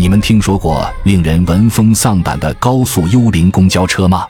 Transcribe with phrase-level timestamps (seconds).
[0.00, 4.26] 你们听说过令人闻风丧胆的高速幽灵公交车吗？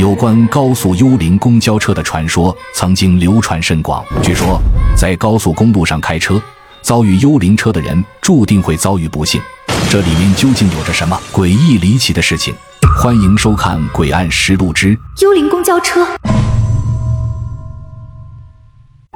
[0.00, 4.04] 有关高速幽灵公交车的传说曾经流传甚广。
[4.20, 4.60] 据说，
[4.96, 6.42] 在高速公路上开车，
[6.82, 9.40] 遭遇幽灵车的人注定会遭遇不幸。
[9.88, 12.52] 这里面究竟有着什么诡异离奇的事情？
[13.00, 16.04] 欢迎收看《诡案实录之幽灵公交车》。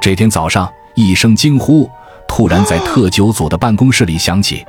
[0.00, 1.90] 这天早上，一声惊呼
[2.28, 4.64] 突然在特九组的办公室里响起。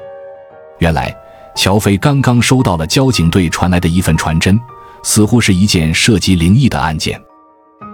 [0.81, 1.15] 原来，
[1.55, 4.59] 乔飞刚刚收到了交警队传来的一份传真，
[5.03, 7.21] 似乎是一件涉及灵异的案件。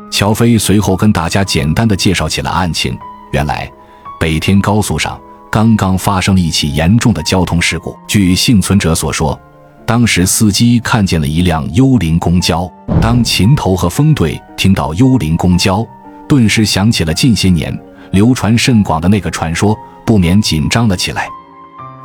[0.09, 2.97] 乔飞随后跟大家简单的介绍起了案情。
[3.33, 3.69] 原来，
[4.17, 5.19] 北天高速上
[5.51, 7.93] 刚刚发生了一起严重的交通事故。
[8.07, 9.37] 据幸存者所说，
[9.85, 12.71] 当时司机看见了一辆幽灵公交。
[13.01, 15.85] 当秦头和风队听到幽灵公交，
[16.25, 17.77] 顿时想起了近些年
[18.11, 21.27] 流传甚广的那个传说，不免紧张了起来。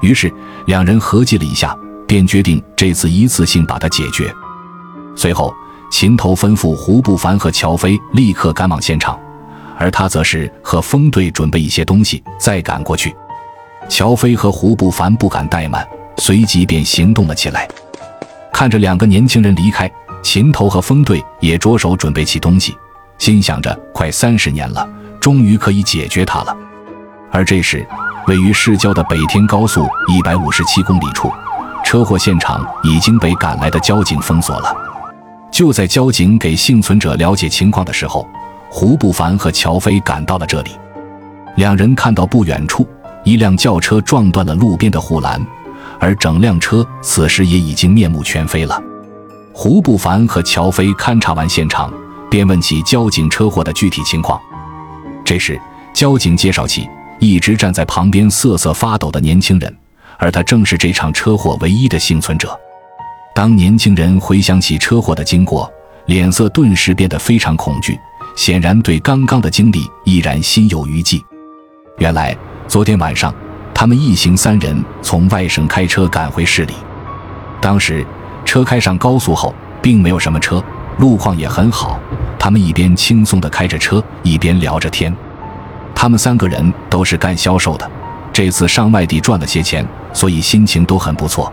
[0.02, 0.30] 于是，
[0.66, 1.74] 两人合计了一下，
[2.06, 4.30] 便决定这次一次性把它解决。
[5.16, 5.54] 随后，
[5.90, 9.18] 秦头吩咐胡不凡和乔飞立刻赶往现场，
[9.78, 13.14] 而他则是和风队准备一些东西再赶过去。
[13.88, 15.86] 乔飞和胡不凡不敢怠慢，
[16.18, 17.68] 随即便行动了起来。
[18.52, 19.90] 看着两个年轻人离开，
[20.22, 22.76] 秦头和风队也着手准备起东西，
[23.18, 24.88] 心想着快三十年了，
[25.20, 26.56] 终于可以解决它了。
[27.30, 27.86] 而这时，
[28.28, 31.28] 位于市郊的北天高速一百五十七公里处，
[31.84, 34.74] 车祸现场已经被赶来的交警封锁了。
[35.50, 38.26] 就在交警给幸存者了解情况的时候，
[38.70, 40.70] 胡不凡和乔飞赶到了这里。
[41.56, 42.86] 两人看到不远处
[43.24, 45.44] 一辆轿车撞断了路边的护栏，
[45.98, 48.80] 而整辆车此时也已经面目全非了。
[49.52, 51.92] 胡不凡和乔飞勘察完现场，
[52.30, 54.40] 便问起交警车祸的具体情况。
[55.24, 55.60] 这时，
[55.92, 56.88] 交警介绍起。
[57.22, 59.72] 一直站在旁边瑟瑟发抖的年轻人，
[60.18, 62.58] 而他正是这场车祸唯一的幸存者。
[63.32, 65.72] 当年轻人回想起车祸的经过，
[66.06, 67.96] 脸色顿时变得非常恐惧，
[68.34, 71.24] 显然对刚刚的经历依然心有余悸。
[71.98, 73.32] 原来，昨天晚上
[73.72, 76.74] 他们一行三人从外省开车赶回市里，
[77.60, 78.04] 当时
[78.44, 80.60] 车开上高速后，并没有什么车，
[80.98, 82.00] 路况也很好，
[82.36, 85.16] 他们一边轻松地开着车，一边聊着天。
[86.02, 87.88] 他们三个人都是干销售的，
[88.32, 91.52] 这次上外地赚了些钱，所以心情都很不错。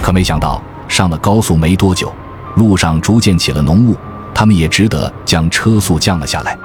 [0.00, 0.58] 可没想到
[0.88, 2.10] 上了高速没多久，
[2.56, 3.94] 路上逐渐起了浓雾，
[4.34, 6.58] 他们也只得将车速降了下来。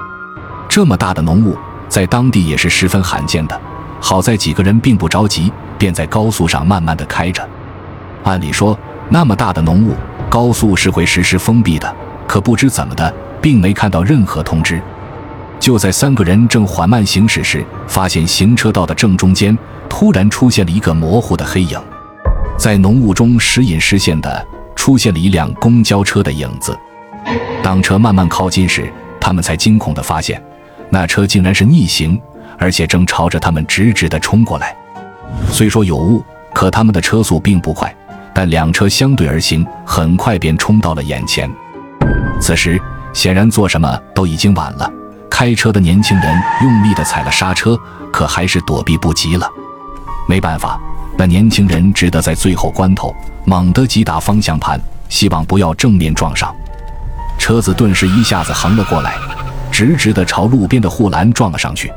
[0.66, 1.58] 这么大的浓雾，
[1.90, 3.60] 在当地也是十分罕见的。
[4.00, 7.46] 好在几个人并不着急，便在高速上慢慢的开着。
[8.22, 8.78] 按理说，
[9.10, 9.94] 那么大的浓雾，
[10.30, 11.94] 高速是会实时封闭的，
[12.26, 14.80] 可不知怎么的，并没看到任何通知。
[15.60, 19.56] 就在三个人正缓慢行驶时，发现行车道的正中间
[19.88, 21.80] 突然出现了一个模糊的黑影，
[22.58, 26.78] 在浓雾中时隐时现的出现了一辆公交车的影子。
[27.62, 30.42] 当车慢慢靠近时，他们才惊恐地发现，
[30.90, 32.20] 那车竟然是逆行，
[32.58, 34.76] 而且正朝着他们直直地冲过来。
[35.50, 36.22] 虽说有雾，
[36.52, 37.94] 可他们的车速并不快，
[38.34, 41.50] 但两车相对而行，很快便冲到了眼前。
[42.38, 42.78] 此时，
[43.14, 44.90] 显然做什么都已经晚了。
[45.34, 47.76] 开车的年轻人用力地踩了刹车，
[48.12, 49.50] 可还是躲避不及了。
[50.28, 50.78] 没办法，
[51.18, 53.12] 那年轻人只得在最后关头
[53.44, 56.54] 猛地击打方向盘，希望不要正面撞上。
[57.36, 59.16] 车子顿时一下子横了过来，
[59.72, 61.92] 直直地朝路边的护栏撞了上去。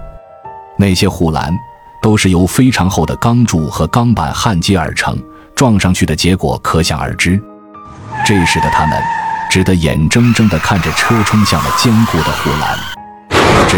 [0.75, 1.53] 那些护栏
[2.01, 5.15] 都是由非常厚的钢柱和钢板焊接而成，
[5.53, 7.39] 撞上去的结果可想而知。
[8.25, 8.99] 这时的他们
[9.47, 12.75] 只得眼睁睁地看着车冲向了坚固的护栏。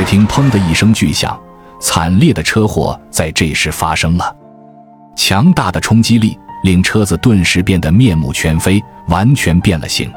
[0.10, 1.40] 听“砰”的一声巨响，
[1.80, 4.36] 惨烈的车祸在这时发生了。
[5.16, 10.12] 强大的冲击力令车子顿时变得面目全非，完全变了形。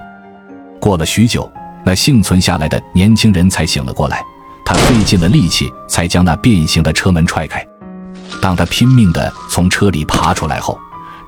[0.80, 1.52] 过了许久，
[1.84, 4.24] 那幸存下来的年轻人才醒了过来。
[4.64, 7.62] 他费尽了力气才将那变形的车门踹开。
[8.40, 10.78] 当他拼命地从车里爬出来后，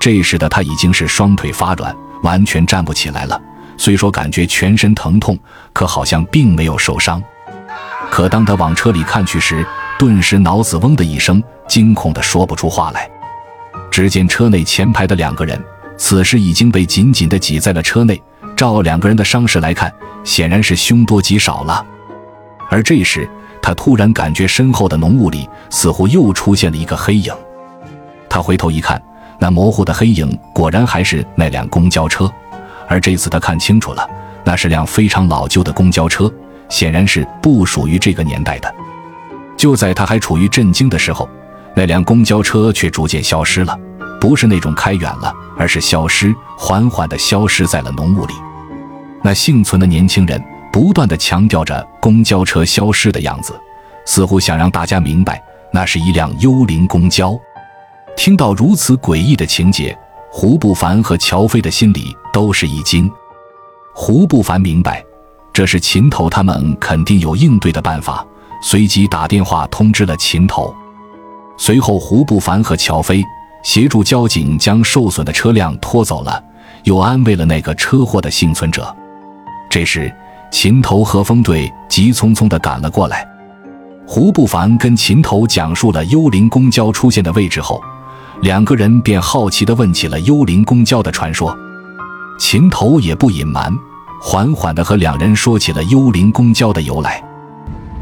[0.00, 3.38] 这时的他已经是双腿发软，完全站不起来了。
[3.76, 5.38] 虽说感觉全身疼痛，
[5.74, 7.22] 可好像并没有受伤。
[8.14, 9.66] 可当他往车里看去时，
[9.98, 13.10] 顿时脑子嗡的一声，惊恐的说不出话来。
[13.90, 15.60] 只见车内前排的两个人，
[15.96, 18.22] 此时已经被紧紧的挤在了车内。
[18.54, 21.84] 照两个人的伤势来看，显然是凶多吉少了。
[22.70, 23.28] 而这时，
[23.60, 27.34] 他突然感觉身后的浓雾里似乎又出现了一个黑影。
[28.28, 29.02] 他回头一看，
[29.40, 32.32] 那模糊的黑影果然还是那辆公交车。
[32.86, 34.08] 而这次他看清楚了，
[34.44, 36.32] 那是辆非常老旧的公交车。
[36.68, 38.74] 显然是不属于这个年代的。
[39.56, 41.28] 就在他还处于震惊的时候，
[41.74, 43.78] 那辆公交车却逐渐消失了。
[44.20, 48.32] 不是那种开远了，而是消失，缓缓地消失在了浓雾里。
[49.22, 53.52] 那幸存的年轻人不断地强调着公交车消失的样子，
[54.06, 57.38] 似乎想让大家明白，那是一辆幽灵公交。
[58.16, 59.96] 听到如此诡异的情节，
[60.30, 63.10] 胡不凡和乔飞的心里都是一惊。
[63.94, 65.04] 胡不凡明白，
[65.54, 68.26] 这是秦头他们肯定有应对的办法，
[68.60, 70.74] 随即打电话通知了秦头。
[71.56, 73.22] 随后，胡不凡和乔飞
[73.62, 76.42] 协助交警将受损的车辆拖走了，
[76.82, 78.94] 又安慰了那个车祸的幸存者。
[79.70, 80.12] 这时，
[80.50, 83.24] 秦头和风队急匆匆地赶了过来。
[84.08, 87.80] 胡不凡跟秦头讲述了幽灵公交出现的位置后，
[88.42, 91.56] 两个人便好奇地问起了幽灵公交的传说。
[92.40, 93.72] 秦头也不隐瞒，
[94.26, 97.22] 缓缓地和两人说起了幽灵公交的由来。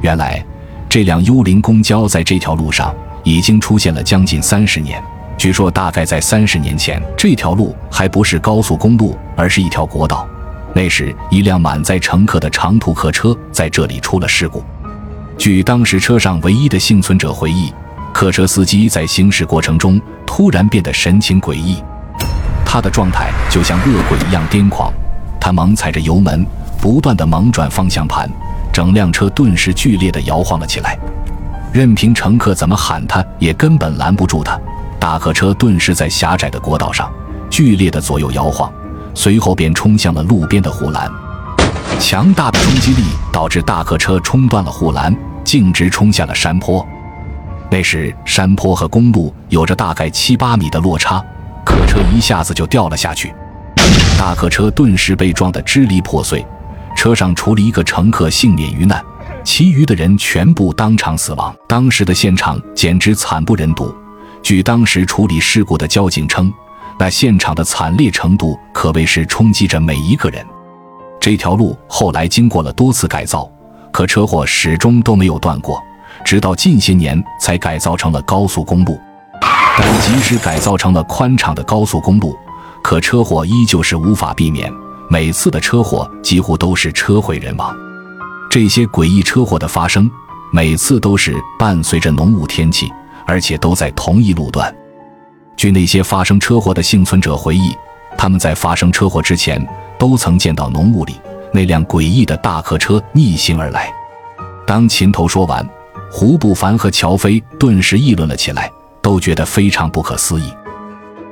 [0.03, 0.43] 原来，
[0.89, 2.95] 这辆幽灵公交在这条路上。
[3.25, 5.01] 已经出现了将近三十年。
[5.39, 10.29] 据说，大概在三十年前，这条路还不是高速公路，而是一条国道。
[10.75, 14.65] 那时，一辆满载乘客的长途客车在这里出了事故。
[15.39, 17.73] 据当时车上唯一的幸存者回忆，
[18.13, 21.83] 客车司机在行驶过程中突然变得神情诡异，
[22.65, 24.93] 他的状态就像恶鬼一样癫狂。
[25.43, 26.47] 他猛踩着油门，
[26.81, 28.31] 不断的猛转方向盘，
[28.73, 30.97] 整辆车顿时剧烈的摇晃了起来。
[31.73, 34.57] 任凭乘客怎么喊，他也根本拦不住他。
[35.01, 37.11] 大客车顿时在狭窄的国道上
[37.51, 38.73] 剧烈的左右摇晃，
[39.15, 41.11] 随后便冲向了路边的护栏。
[41.99, 43.03] 强大的冲击力
[43.33, 45.13] 导致大客车冲断了护栏，
[45.43, 46.87] 径直冲下了山坡。
[47.69, 51.21] 那时山坡和公路有着大概七八米的落差，
[51.65, 53.35] 客车一下子就掉了下去。
[54.19, 56.45] 大客车顿时被撞得支离破碎，
[56.97, 59.03] 车上除了一个乘客幸免于难。
[59.45, 61.53] 其余的人全部当场死亡。
[61.69, 63.93] 当时的现场简直惨不忍睹。
[64.41, 66.53] 据当时处理事故的交警称，
[66.99, 70.45] 那现场的惨烈程度可谓是冲击着每一个人。
[71.21, 73.51] 这条路后来经过了多次改造，
[73.93, 75.83] 可车祸始终都没有断过，
[76.25, 78.97] 直到近些年才改造成了高速公路。
[79.79, 82.37] 但即使改造成了宽敞的高速公路，
[82.83, 84.73] 可车祸依旧是无法避免。
[85.09, 87.77] 每次的车祸几乎都是车毁人亡。
[88.51, 90.11] 这些诡异车祸的发生，
[90.53, 92.91] 每次都是伴随着浓雾天气，
[93.27, 94.75] 而且都在同一路段。
[95.57, 97.75] 据那些发生车祸的幸存者回忆，
[98.17, 99.65] 他们在发生车祸之前
[99.99, 101.21] 都曾见到浓雾里
[101.53, 103.93] 那辆诡异的大客车逆行而来。
[104.67, 105.67] 当秦头说完，
[106.11, 108.71] 胡不凡和乔飞顿时议论了起来，
[109.03, 110.53] 都觉得非常不可思议。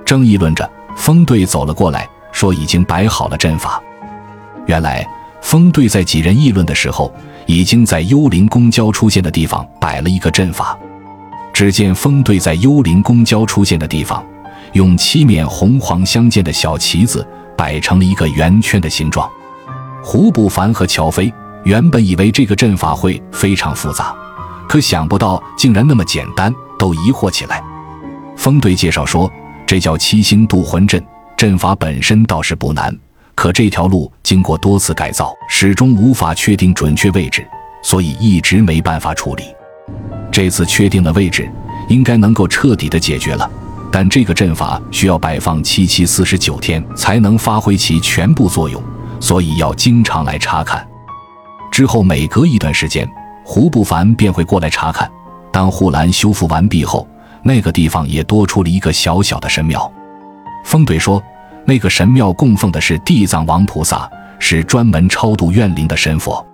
[0.04, 3.82] 正议论着，风队走了过来，说已经摆好了阵法。
[4.66, 5.06] 原来。
[5.42, 7.10] 风队在几人议论的时候，
[7.46, 10.78] 已经在幽灵公交出现的地方摆了一个阵法。
[11.54, 14.22] 只见风队在幽灵公交出现的地方，
[14.74, 17.26] 用七面红黄相间的小旗子
[17.56, 19.28] 摆成了一个圆圈的形状。
[20.04, 21.32] 胡不凡和乔飞
[21.64, 24.14] 原本以为这个阵法会非常复杂，
[24.68, 27.64] 可想不到竟然那么简单，都疑惑起来。
[28.36, 29.28] 风队介绍说，
[29.70, 31.00] 这叫七星渡魂阵，
[31.36, 32.92] 阵法本身倒是不难。
[33.36, 37.46] 可这条路经过多次改造，始终无法确定准确位置，
[37.80, 39.44] 所以一直没办法处理。
[40.32, 41.48] 这次确定了位置，
[41.88, 43.48] 应该能够彻底的解决了。
[43.92, 48.82] 但这个阵法需要摆放七七四十九天才能发挥其全部作用，
[49.20, 50.84] 所以要经常来查看。
[51.70, 53.08] 之后每隔一段时间，
[53.44, 55.08] 胡不凡便会过来查看。
[55.52, 57.06] 当护栏修复完毕后，
[57.42, 59.90] 那个地方也多出了一个小小的神庙。
[60.64, 61.22] 风怼说。
[61.66, 66.44] 那个神庙供奉的是地藏王菩萨，是专门超度怨灵的神佛。